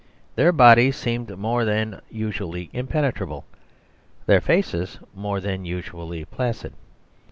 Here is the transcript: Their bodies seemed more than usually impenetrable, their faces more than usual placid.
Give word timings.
Their 0.33 0.51
bodies 0.51 0.95
seemed 0.95 1.37
more 1.37 1.63
than 1.63 2.01
usually 2.09 2.71
impenetrable, 2.73 3.45
their 4.25 4.41
faces 4.41 4.97
more 5.13 5.39
than 5.39 5.63
usual 5.63 6.11
placid. 6.25 6.73